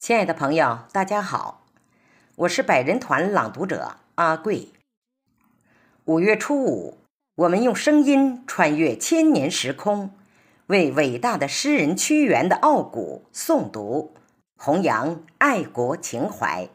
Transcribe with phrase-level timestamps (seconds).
[0.00, 1.66] 亲爱的朋友，大家好，
[2.34, 4.70] 我是百人团朗读者阿贵。
[6.06, 6.96] 五月初五，
[7.34, 10.10] 我们用声音穿越千年时空，
[10.68, 14.14] 为伟大的诗人屈原的傲骨诵读，
[14.56, 16.70] 弘扬爱国情怀。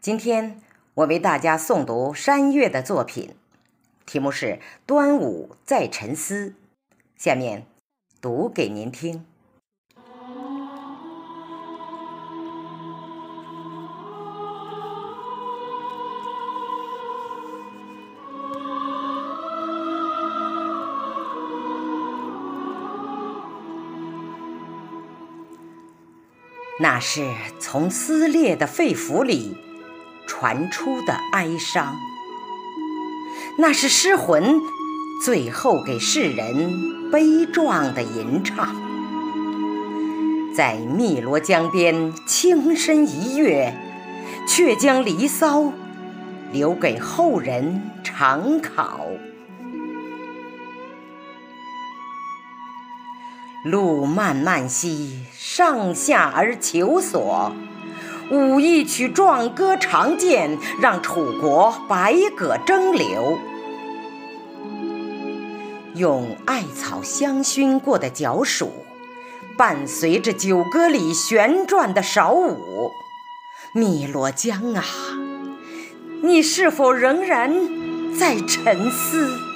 [0.00, 0.62] 今天
[0.94, 3.36] 我为大家诵读山月的作品，
[4.06, 4.46] 题目是
[4.86, 6.48] 《端午在沉思》，
[7.14, 7.66] 下面
[8.22, 9.26] 读给您听。
[26.80, 27.26] 那是
[27.58, 29.56] 从撕裂的肺腑里
[30.28, 31.96] 传出的哀伤，
[33.58, 34.60] 那是诗魂
[35.24, 38.76] 最后给世人悲壮的吟唱。
[40.54, 43.76] 在汨罗江边轻身一跃，
[44.46, 45.60] 却将《离骚》
[46.52, 49.00] 留给后人常考。
[53.64, 57.52] 路漫漫兮，上下而求索。
[58.30, 63.38] 舞一曲壮歌长剑，让楚国百舸争流。
[65.94, 68.68] 用艾草香薰过的脚黍，
[69.56, 72.92] 伴随着酒歌里旋转的韶舞。
[73.74, 74.84] 汨罗江啊，
[76.22, 77.52] 你是否仍然
[78.16, 79.47] 在沉思？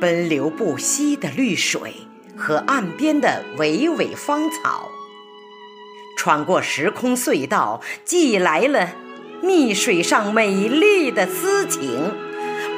[0.00, 1.94] 奔流不息的绿水
[2.34, 4.90] 和岸边的巍巍芳草，
[6.16, 8.92] 穿过时空隧道，寄来了
[9.42, 12.12] 蜜水上美丽的私情，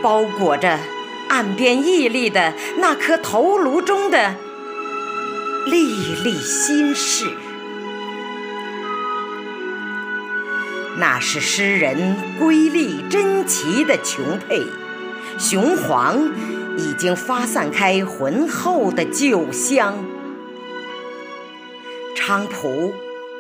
[0.03, 0.81] 包裹着
[1.29, 4.35] 岸边屹立的那颗头颅中的
[5.67, 7.31] 粒粒心事。
[10.99, 14.67] 那是诗人瑰丽珍奇的琼佩，
[15.39, 16.31] 雄黄。
[16.79, 19.95] 已经发散开浑厚的酒香。
[22.15, 22.93] 菖蒲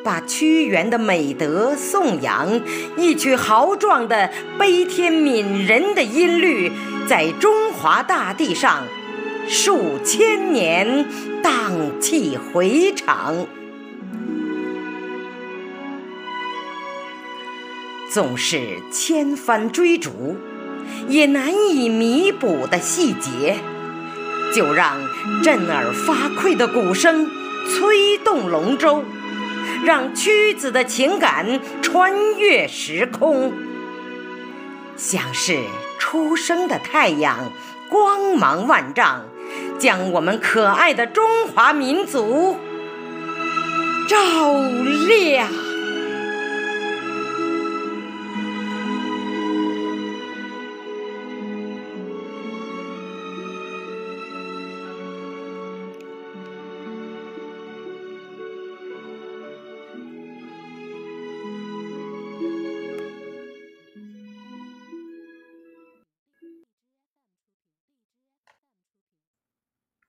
[0.02, 2.60] 把屈原的美德颂扬，
[2.96, 6.72] 一曲豪壮的悲天悯人的音律，
[7.06, 8.84] 在中华大地上
[9.48, 11.06] 数千年
[11.42, 13.46] 荡气回肠。
[18.10, 18.60] 总是
[18.90, 20.36] 千帆追逐。
[21.08, 23.56] 也难以弥补的细节，
[24.54, 24.96] 就让
[25.42, 27.28] 震耳发聩的鼓声
[27.68, 29.04] 催动龙舟，
[29.84, 33.52] 让屈子的情感穿越时空，
[34.96, 35.58] 像是
[35.98, 37.52] 初升的太阳，
[37.88, 39.22] 光芒万丈，
[39.78, 42.56] 将我们可爱的中华民族
[44.08, 44.18] 照
[45.08, 45.71] 亮。